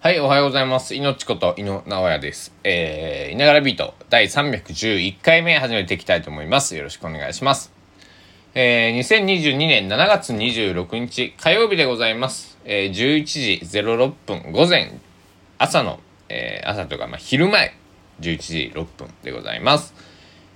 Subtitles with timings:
[0.00, 0.94] はい、おはようございます。
[0.94, 2.54] いのちこと井野直哉です。
[2.62, 6.76] えー、いながらビート第311回目始めていきたいと思います。
[6.76, 7.72] よろしくお願いします。
[8.54, 12.58] えー、2022年7月26日火曜日でございます。
[12.64, 15.00] えー、11時06分午前、
[15.58, 17.74] 朝の、えー、朝とか、まあ、昼前、
[18.20, 19.94] 11時6分でございます。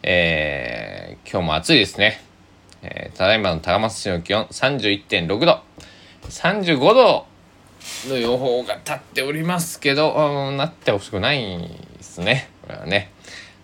[0.05, 2.23] えー、今日も暑いですね。
[2.83, 5.61] えー、ただいまの高松市の気温31.6度。
[6.29, 7.32] 35度
[8.09, 11.59] の予報が立っておりますけど、うん、なってほしくない
[11.97, 12.49] ですね。
[12.63, 13.11] これはね。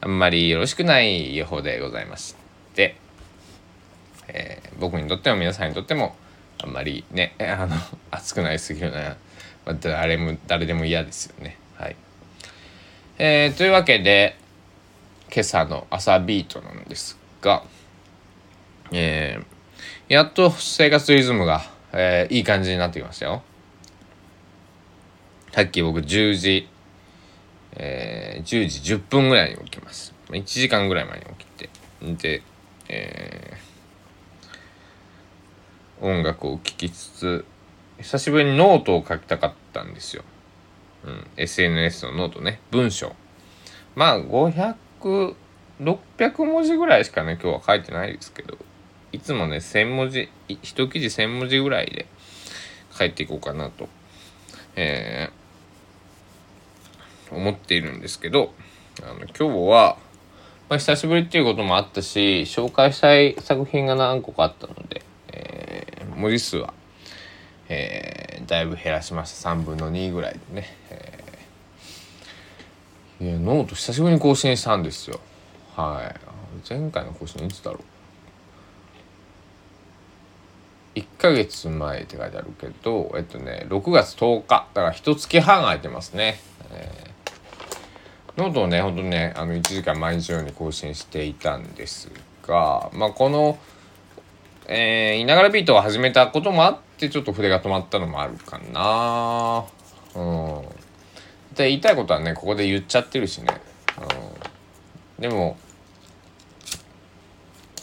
[0.01, 2.37] あんまりよろしくない予報でございまし
[2.75, 2.97] て、
[4.29, 6.15] えー、僕にとっても皆さんにとっても、
[6.63, 7.77] あんまりね、あの、
[8.11, 9.17] 暑くなりすぎるのは、
[9.67, 11.57] まあ、誰も、誰でも嫌ですよね。
[11.77, 11.97] はい。
[13.19, 14.37] えー、というわけで、
[15.33, 17.65] 今朝の朝ビートなんですが、
[18.93, 23.43] えー、やっと生活リズムが、えー、いい感じになってきましたよ。
[25.53, 26.69] さっき僕10時、
[27.73, 30.15] えー、10時10分ぐらいに起きます。
[30.29, 31.71] 1時間ぐらい前に起きて。
[32.01, 32.43] で、
[32.89, 37.45] えー、音楽を聴きつつ、
[37.99, 40.23] 久しぶりにノートを書きたかったんですよ。
[41.05, 42.61] うん、SNS のノートね。
[42.71, 43.15] 文章。
[43.97, 44.75] まあ、500、
[45.81, 48.59] 600文字ぐらいしかね、今日は書いてないですけど、
[49.13, 52.07] いつもね、1000文字、一記事1000文字ぐらいで
[52.93, 53.89] 書いていこうかなと、
[54.77, 55.31] え
[57.49, 58.53] 思っているんですけど、
[59.03, 59.97] あの今日は、
[60.69, 65.03] まあ、久しぶりっていうこともあったし、紹介したい作品が何個かあったので、
[65.33, 66.75] えー、文字数は、
[67.69, 69.51] えー、だいぶ減らしました。
[69.51, 70.67] 3分の2ぐらいでね。
[70.91, 75.21] えー、いや、ノート久しぶりに更新したんですよ。
[75.75, 76.69] はい。
[76.69, 77.79] 前回の更新いつだろ
[80.97, 84.67] う？1ヶ月前って書いてあるけど、えっとね、6月10日。
[84.75, 86.41] だから1月半空いてますね。
[86.73, 87.08] えー
[88.39, 92.09] ノートをね、ほんとね、あの、一時期毎日のように更新していたんです
[92.47, 93.59] が、まあ、この、
[94.69, 99.65] えー、いながらビートを始めたこともあって、ちょっと筆が止まったのもあるかな
[100.15, 100.63] うん。
[101.57, 103.49] で、言いたいことはね、ここで言っちゃってるしね。
[105.19, 105.23] うん。
[105.23, 105.57] でも、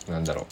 [0.08, 0.48] なんだろ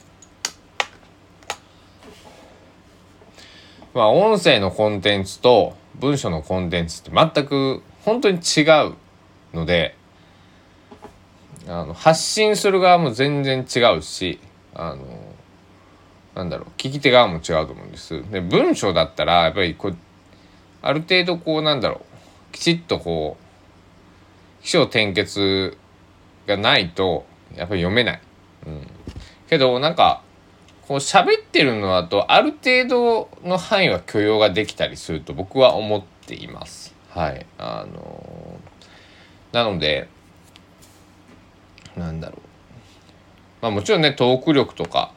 [3.92, 3.98] う。
[3.98, 8.96] まあ、音声のコンテンツと文章のコンテンツって全く本当に違う
[9.54, 9.96] ので
[11.68, 14.40] あの発信する側も全然違うし
[14.74, 15.06] あの
[16.36, 18.24] なんだろう聞き手側も違うと思うんです。
[18.32, 19.98] で文章だったらやっぱりこう
[20.82, 22.02] ある程度こうなんだろ
[22.52, 25.78] うきちっとこう起承転結
[26.48, 27.26] がないと
[27.56, 28.22] やっぱり読めない。
[28.66, 28.88] うん、
[29.48, 30.24] けどなんか
[30.88, 36.96] こう喋ってるのだとある程度の範囲は許容ができたりすると僕は思っています。
[37.10, 37.46] はい。
[37.58, 38.43] あの
[39.54, 40.10] なので
[41.96, 42.40] なんだろう
[43.62, 45.14] まあもちろんねトーク力とか、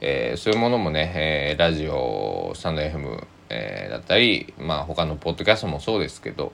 [0.00, 6.52] えー、そういうものもね、えー、ラジオスタンド FM、えー、だったりまあ他のポッドキャストもそうですけど、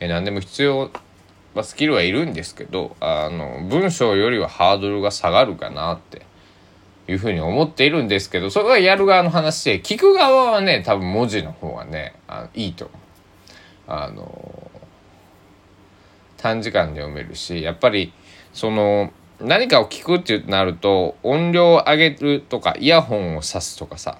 [0.00, 0.90] えー、何でも必要
[1.54, 6.22] はスキルはいるんですけどあの文章よりはハードルが下がるかなって
[7.06, 12.98] いうふうに思っているんですけどそれはやる側の話で聞く側はね多分文字の方がねあのいいと思う。
[13.90, 14.67] あの
[16.38, 18.12] 短時間で読めるしやっぱり
[18.52, 24.18] その何かを聞くってなると音量を上げるとかイヤホンを挿すとかさ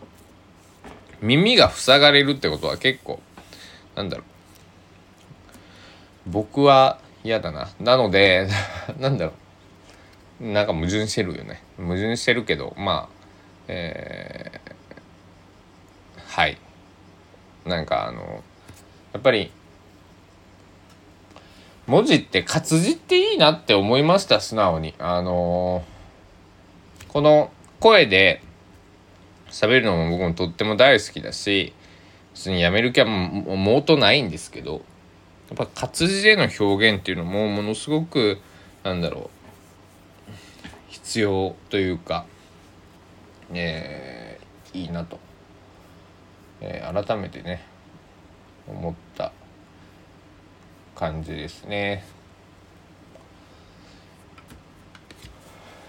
[1.20, 3.20] 耳が塞がれるってことは結構
[3.96, 6.30] なんだろう。
[6.30, 7.68] 僕は嫌だな。
[7.80, 8.48] なので
[9.00, 9.32] なんだろ
[10.40, 10.52] う。
[10.52, 11.62] なんか矛盾してるよね。
[11.76, 13.14] 矛盾してるけどまあ
[13.66, 16.58] えー、はい。
[17.64, 18.44] なんかあの
[19.12, 19.50] やっぱり
[21.88, 24.94] 文字って活字っていいなって思いました素直に。
[24.98, 27.50] あのー、この
[27.80, 28.42] 声で
[29.50, 31.72] 喋るのも僕もとっても大好きだし
[32.34, 34.82] 別にやめる気はもうとないんですけど
[35.48, 38.38] やっぱ活字での表現っていうのもものすごく
[38.82, 39.30] なんだろ
[40.28, 40.32] う
[40.88, 42.26] 必要というか、
[43.54, 45.18] えー、いいなと、
[46.60, 47.64] えー、改めてね
[48.66, 49.32] 思った
[50.98, 52.04] 感じですね。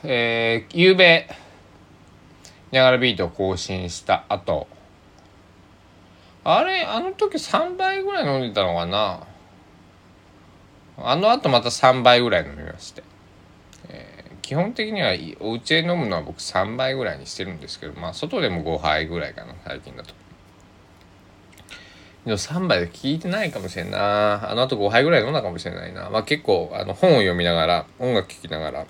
[0.04, 1.28] えー、ゆうべ、
[2.72, 4.68] ニャガラビートを更新した後、
[6.44, 9.28] あれ、あの時3倍ぐらい飲んでたのかな？
[11.02, 13.04] あの後また3倍ぐらい飲みまして。
[13.90, 20.14] えー、基本的にはお家で飲むのは僕3倍ぐらいにしてるんですけど、まあ外でも5杯ぐらいかな、最近だと。
[22.26, 24.52] でも3杯で聞いてないかもしれんな。
[24.52, 26.10] あの後5杯ぐらい飲んだかもしれないな。
[26.10, 28.86] まあ結構あの本を読みながら音楽聴きながら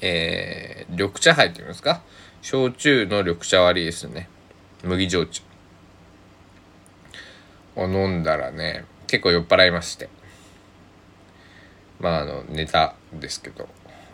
[0.00, 2.02] えー、緑茶杯っていうんですか？
[2.40, 4.28] 焼酎の緑茶割りですね。
[4.84, 5.42] 麦焼酎。
[7.74, 10.08] を飲んだらね結構酔っ払いまして。
[11.98, 13.68] まああのネタですけど。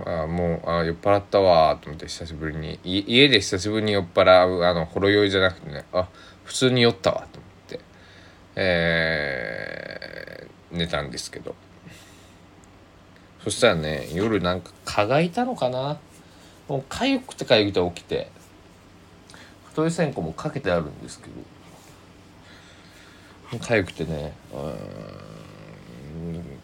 [0.07, 2.81] あもうあ酔っ払ったわと思って久しぶりに。
[2.83, 6.09] 家で久しぶりに酔っ払うあのほろ酔いじゃなくてねあ
[6.45, 7.54] 普通に酔ったわと思って。
[8.57, 11.55] えー、寝たんですけど。
[13.43, 15.99] そしたらね夜なんか蚊がいたのかな？
[16.67, 18.31] もう痒くて痒くて起きて。
[19.67, 21.33] 太い線香もかけてあるんですけど。
[23.59, 24.33] 痒くてね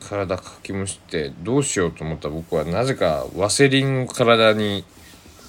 [0.01, 2.29] 体かきむしてどうしようと思った。
[2.29, 4.85] 僕はなぜかワセリンを体に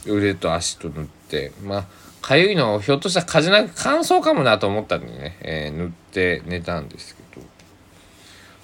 [0.06, 1.86] 腕と足と塗ってまあ
[2.22, 7.22] 痒いのをひょっとしたら風なく乾燥かもなと思ったんでね、えー、塗って寝たんですけど。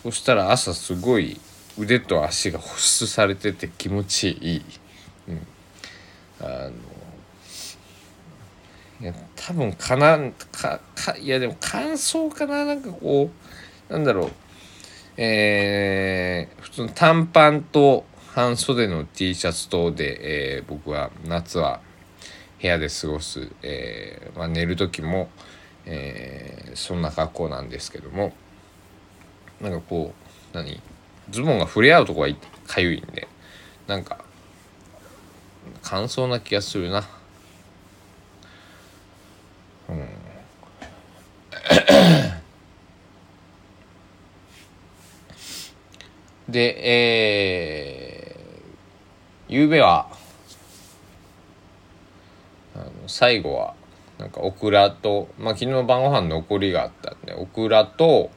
[0.04, 1.40] そしたら朝すごい
[1.78, 4.62] 腕と足が保湿されてて気持ちいい、
[5.28, 5.48] うん、
[6.40, 6.72] あの
[9.02, 10.18] いや多分かな
[10.52, 12.66] かかいやでも乾燥かな。
[12.66, 13.30] なんかこ
[13.90, 14.32] うなんだろう。
[15.18, 21.82] えー、普通の短パンと半袖の T シャツ等で、えー、僕は夏は
[22.62, 25.30] 部屋で過ごす、えーまあ、寝る時も、
[25.86, 28.34] えー、そんな格好なんですけども
[29.62, 30.14] なんかこ
[30.54, 30.82] う何？
[31.30, 32.28] ズボンが触れ合うとこが
[32.66, 33.28] かゆいんで
[33.86, 34.24] なんか
[35.84, 37.08] 乾燥な気がするな。
[39.90, 40.08] うん。
[46.50, 50.08] でえー、ゆうべは
[52.74, 53.74] あの最後は
[54.20, 58.30] なんかオクラとまあ昨日晩ご飯残りがあったんでオクラと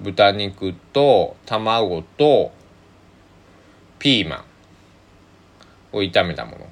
[0.00, 2.50] 豚肉と卵と
[4.00, 4.44] ピーマ
[5.92, 6.66] ンを炒めたもの。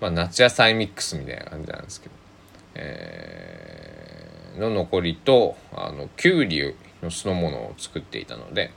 [0.00, 2.14] まあ夏野菜ミックスみたいな感じなんですけど、
[2.74, 8.72] えー、の残りとあのきゅうりの酢の物を作っていたので、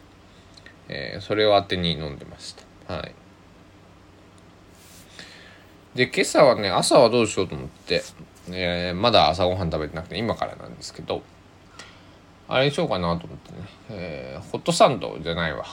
[0.89, 2.56] えー、それを当てに飲んでまし
[2.88, 2.94] た。
[2.94, 3.15] はい。
[5.97, 8.03] で今朝はね朝はどうしようと思って、
[8.51, 11.23] えー、まだ朝ごはん食べてなくて今からなんですけど
[12.47, 13.57] あれにしようかなと思ってね、
[13.89, 15.65] えー、ホットサンドじゃないわ。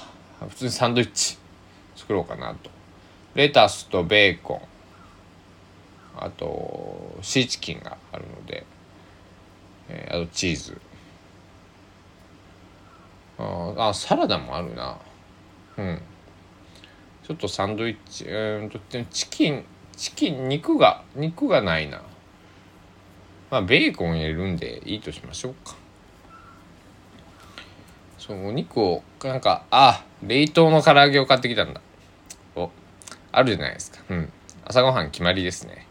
[0.49, 1.37] 普通にサンドイッチ
[1.95, 2.71] 作ろうかなと。
[3.35, 4.61] レタスとベーコン。
[6.17, 8.67] あとシーチキンがあるので、
[9.89, 10.81] えー、あとチーズ。
[13.39, 14.99] ああサラダもあるな。
[15.77, 16.01] うん。
[17.25, 18.81] ちょっとサンドイッチうんと
[19.11, 19.65] チキン
[19.97, 22.03] チキン肉が肉がないな。
[23.51, 25.77] まあベーコン入れるんでいいとしましょうか。
[28.19, 31.81] そうお肉をなんかあ冷凍の唐揚げを買ってきたんだ。
[32.57, 32.71] お
[33.33, 34.03] あるじゃないですか。
[34.09, 34.33] うん。
[34.65, 35.87] 朝ごはん決まりですね。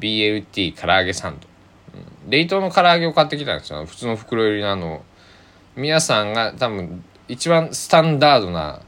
[0.00, 1.46] BLT 唐揚げサンド、
[1.94, 3.84] うん、冷凍の唐揚げを買ってきたんですよ。
[3.84, 5.04] 普通の袋入りのあの
[5.76, 8.80] 皆さんが多分一番スタンダードな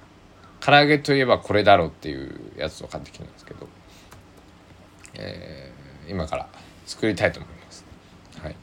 [0.61, 3.69] 唐揚げといえばこれだろうっていうやつを買ってきたんですけど、
[5.19, 6.49] えー、今から
[6.87, 7.85] 作りたいと思います。
[8.41, 8.57] はい。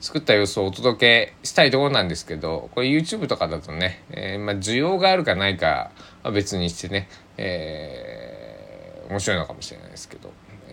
[0.00, 5.90] 作った様子をお届けしたいところなんですけどこれ YouTube とかだとね、えー、まあ、需要があるかないか
[6.22, 10.32] は別にしてね、えー、面白いのかもしれないですけど、
[10.68, 10.72] え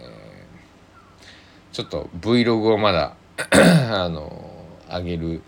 [1.71, 3.15] ー、ちょっと Vlog をまだ
[3.91, 4.49] あの
[4.89, 5.41] 上げる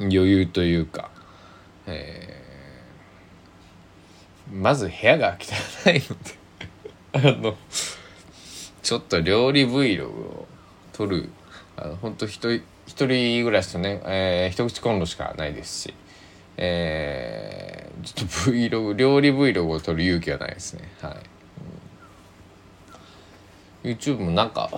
[0.00, 1.10] 余裕というか、
[1.86, 2.42] え、
[4.52, 6.37] まず部屋が汚いので
[7.12, 7.56] あの
[8.82, 10.46] ちょっと料理 Vlog を
[10.92, 11.30] 撮る。
[11.76, 15.94] あの本当一人一人暮らしとね、えー、一口コンロしかないですし、
[16.56, 20.88] えー、ちょっと Vlog 料理 Vlog を撮る勇気はないですね。
[21.00, 21.16] はい、
[23.84, 24.70] うん、YouTube もなんか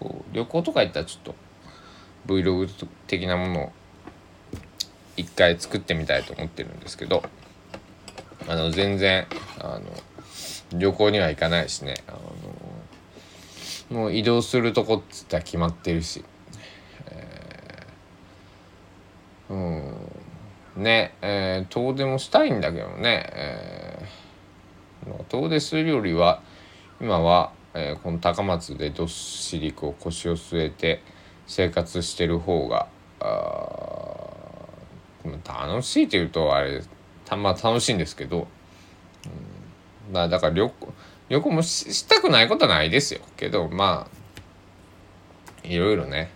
[0.00, 1.34] こう旅行とか行ったらちょっと
[2.26, 3.72] Vlog 的なものを
[5.16, 7.22] 一回作ってみたいと思ってるんですけど。
[8.48, 9.26] あの全然
[9.60, 9.82] あの
[10.78, 11.94] 旅行には行かないしね。
[12.08, 12.18] あの
[13.98, 16.24] もう移動するとこっつったら決まってるし、
[17.10, 20.12] えー、うん。
[20.76, 26.42] ねえー、遠出もしたいんだけどね、えー、遠出するよりは
[27.00, 31.02] 今は、えー、この高松でどっしりこう腰を据えて
[31.46, 32.88] 生活してる方が
[35.44, 36.82] 楽しいというとあれ
[37.26, 38.46] たまあ楽しいんですけど、うん、
[40.10, 40.92] まあだから旅行
[41.28, 43.20] 旅行もしたくないことはないですよ。
[43.36, 44.08] けどま
[45.64, 46.30] あいろいろね。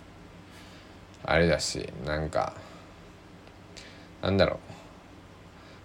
[1.24, 2.54] あれだしなんか
[4.22, 4.60] なんだろ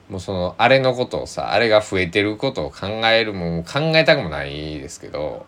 [0.10, 0.12] う。
[0.14, 5.46] もうそのあれのことをさあれが増えてることを考えるも考えたくもないですけど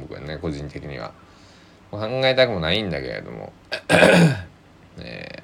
[0.00, 1.12] 僕はね個人的には。
[1.90, 3.52] 考えたくもないんだけれども。
[4.98, 5.42] え、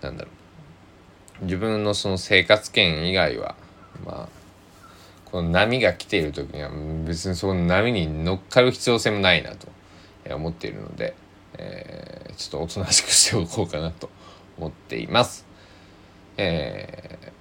[0.00, 0.30] なんだろ
[1.42, 1.44] う。
[1.44, 3.56] 自分のその生活圏以外は
[4.04, 4.37] まあ
[5.30, 6.70] この波が来ている時には
[7.06, 9.68] 別にその波に乗っかる必要性もないなと
[10.34, 11.14] 思っているので、
[11.58, 14.08] えー、ちょっとおとなしくしておこうかなと
[14.56, 15.46] 思っています。
[16.38, 17.32] え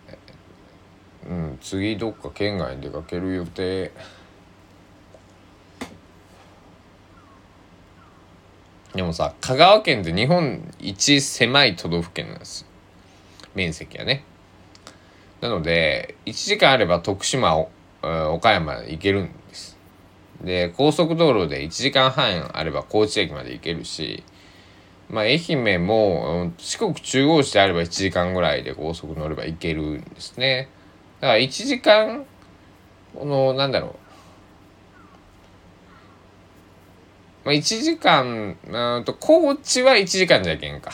[1.25, 3.91] ー、うん、次どっか県外に出かける予定。
[8.93, 12.65] でもさ香川県って日本一狭い都道府県なんです。
[13.55, 14.23] 面積はね。
[15.39, 17.55] なので1時間あれば徳島
[18.01, 19.77] 岡山行けるんです。
[20.41, 24.23] で高速道路で1時間半あれば高知駅まで行けるし
[25.09, 30.69] まあ愛媛も四国中央市であれば1時間ぐらいで高速乗れば行けるんですね。
[31.21, 32.25] だから1時間
[33.15, 33.91] このなんだろう。
[37.45, 40.91] まあ、1時間うんと高知は1時間じゃけんか。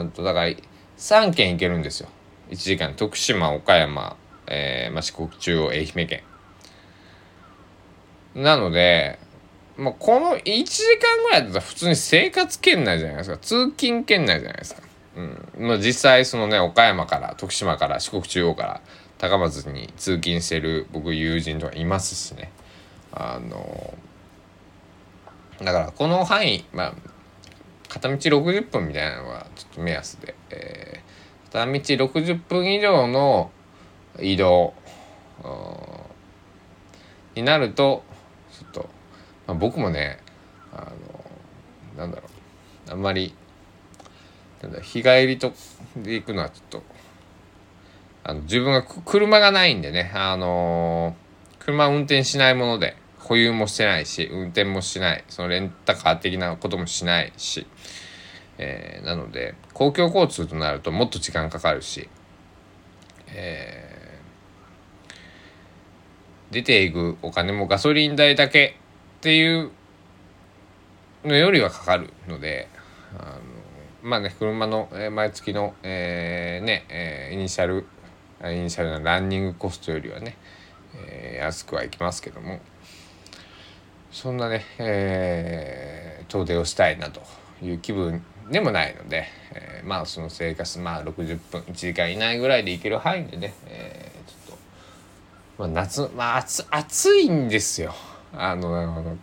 [0.00, 0.50] うんとだから
[0.96, 2.08] 3県行けるんですよ。
[2.50, 6.22] 1時間徳島岡山、えーまあ、四国中央愛媛県。
[8.34, 9.18] なので、
[9.76, 13.38] まあ、この1時間ぐらいだったら普通に生活圏内じゃないですか。
[13.38, 14.82] 通勤圏内じゃないですか、
[15.16, 15.48] うん。
[15.58, 18.80] まあ、実際そのね岡山から徳島から四国中央から
[19.18, 22.50] 高松に通勤してる僕友人とかいますしね。
[23.12, 23.94] あの
[25.60, 26.94] だからこの範囲まあ
[27.88, 33.52] 片道60分みたいなのがちょっと目安で、えー、片道60分以上の
[34.20, 34.74] 移動。
[37.34, 38.04] になると
[38.52, 38.88] ちょっと、
[39.46, 40.20] まあ、僕もね
[40.72, 40.92] あ
[41.96, 42.28] のなんだろ
[42.88, 42.92] う。
[42.92, 43.34] あんまり
[44.62, 45.52] なんだ日帰りと
[45.96, 46.82] で行くのはちょっと
[48.22, 50.12] あの自分が車がないんでね。
[50.14, 51.16] あの
[51.58, 55.24] 車運転しないもので保有もしてないし運転もしない。
[55.28, 57.66] そのレンタカー的なこともしないし、
[58.58, 62.08] えー、なので公共交通となるともっと時間かかるし、
[63.28, 63.93] えー、
[66.54, 68.76] 出ていくお金もガソリン代だけ
[69.18, 69.72] っていう
[71.24, 72.68] のよりはかかるので
[73.18, 73.40] あの
[74.02, 77.86] まあね車の、え、毎月の、えー、ね、えー、イニシャル
[78.44, 80.36] イニシャルなランニングコストよりはね、
[80.94, 82.60] えー、安くはいきますけども
[84.12, 87.20] そんなね、えー、遠出をしたいなと
[87.62, 94.12] いう気分でもないので、えー、まあその生活まあ60分1時間以内ぐらいで行ける範囲でね、え、
[95.58, 97.94] まあ、夏まあ暑暑いんですよ。
[98.32, 99.16] あのあの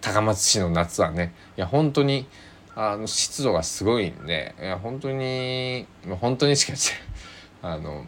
[0.00, 1.34] 高松市の夏はね。
[1.56, 2.26] いや本当に
[2.74, 5.86] あの湿度がすごいんでいや本当に
[6.20, 6.92] 本当にしかし
[7.60, 8.06] あの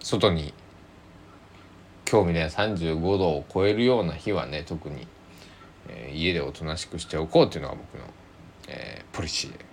[0.00, 0.52] 外に
[2.10, 5.06] 今日みたいな35度を超えるような日はね特に、
[5.88, 8.04] えー、家でおとなしくしておこうっていうのが僕の、
[8.66, 9.64] えー、ポリシーで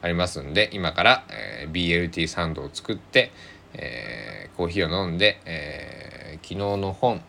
[0.00, 3.32] ありますんで今から、えー、BLT サンドを作って、
[3.74, 7.20] えー、コーヒーを飲んで、えー、昨日の本、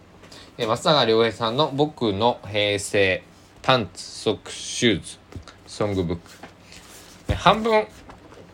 [0.57, 3.23] えー、松永良平さんの「僕の平成
[3.61, 5.17] パンツソックシューズ
[5.67, 6.21] ソングブック」
[7.35, 7.87] 半分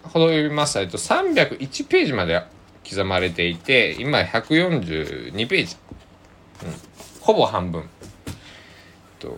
[0.03, 0.87] ほど読みました。
[0.87, 2.41] と301ページまで
[2.89, 5.75] 刻まれていて今142ページ。
[6.63, 6.73] うん、
[7.21, 7.87] ほぼ半分。
[9.19, 9.35] と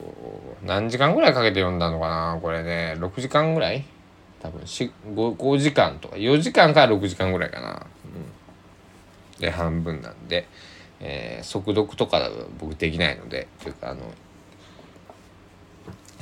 [0.64, 2.96] 何時間ぐらいかけて読んだのかなこれね。
[2.98, 3.84] 6時間ぐらい？
[4.42, 4.90] 多分 5,
[5.36, 6.16] 5時間とか。
[6.16, 7.88] 4時間から6時間ぐらいかな、
[9.42, 10.48] で半分なんで、
[11.02, 14.02] えー、速読とか僕できないのでというかあの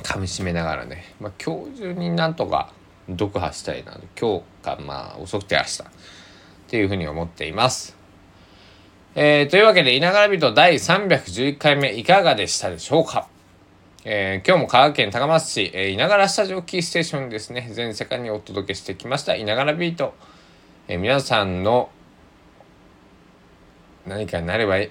[0.02, 2.72] 噛みしめながらね、まあ、今日中になんとか
[3.08, 5.82] 読破したいな今日かまあ遅くて明日。
[5.82, 7.96] っていうふうに思っています。
[9.16, 13.26] えー、というわけで、いながら人第311回目いかがでしたでしょうか？
[14.04, 20.14] えー、今日も香川県高松市、えー、いながらスタジオキーステーションですね、全世界にお届けしてきました、いながらビート。
[20.86, 21.90] えー、皆さんの
[24.06, 24.90] 何かになればいい、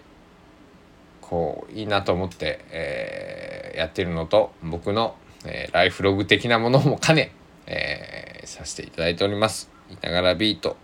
[1.21, 7.31] こう、いいなと思って、えー、やってるのと、僕の、えー、ライフログ的なものも兼ね、
[7.65, 9.69] えー、させていただいております。
[9.89, 10.77] いながらビート。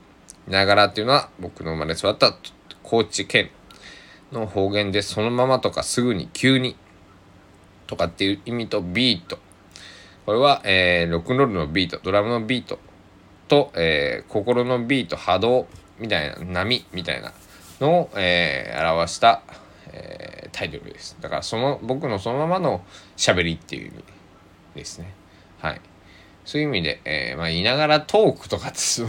[0.47, 2.35] いながらっていうのは僕の生まれ育った
[2.83, 3.49] 高知県
[4.31, 6.75] の方言でそのままとかすぐに急に
[7.87, 9.39] とかっていう意味とビート
[10.25, 12.79] これは、えー、ロックンロールのビートドラムのビート
[13.47, 15.67] と、えー、心のビート波動
[15.99, 17.33] みたいな波みたいな
[17.79, 19.43] の、えー、表した、
[19.91, 21.17] えー、タイトルです。
[21.21, 22.83] だからその僕のそのままの
[23.17, 24.03] 喋りっていう意味
[24.75, 25.13] ですね。
[25.59, 25.81] はい。
[26.45, 29.03] そういう意味で、えー、まあ、いながらトークとか つ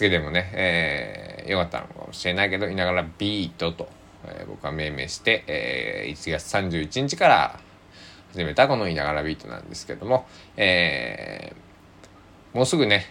[0.00, 3.88] けてもね、えー、よかったのかもしれないけど、いながらビートと、
[4.24, 7.60] えー、僕は命名して、えー、1月31日から
[8.32, 13.04] 始めたこのいながらビートなんですけども、えー、もうすぐね、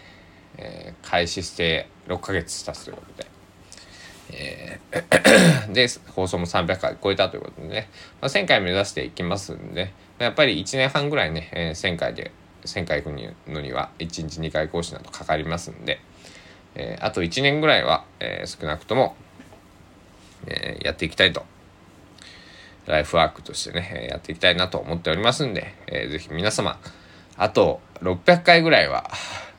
[0.56, 3.28] えー、開始して6ヶ月経つということで、
[4.32, 7.88] えー、で放送も300回超えたということでね、
[8.20, 9.92] まあ、1000回目指していきますんで。
[10.18, 12.30] やっぱり1年半ぐらいね、えー、1000回で
[12.64, 16.00] 1000回行くのには1日2回講師などかかりますんで、
[16.76, 19.16] えー、あと1年ぐらいは、えー、少なくとも、
[20.46, 21.44] えー、やっていきたいと。
[22.86, 26.80] ライフワークとしてね、やっていきたいなと思っておりますんで、えー、ぜひ皆様
[27.36, 29.08] あと600回ぐらいは、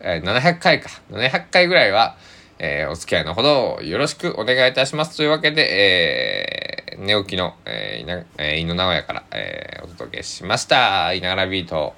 [0.02, 0.90] えー、700回か。
[1.10, 2.18] 700回ぐらいは、
[2.66, 5.18] えー、お付き合いのほどよろしくお願いいたします。
[5.18, 11.12] というわけで、えー、寝起きの、えー、いな、えー、直哉から、えー、お届けしました。
[11.12, 11.94] いながらビート、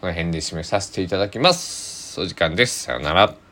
[0.00, 2.20] この辺で締めさせていただきます。
[2.20, 2.82] お時間です。
[2.82, 3.43] さようなら。